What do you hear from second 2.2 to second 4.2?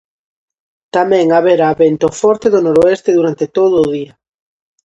forte do noroeste durante todo o día.